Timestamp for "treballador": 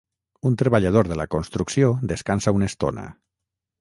0.61-1.09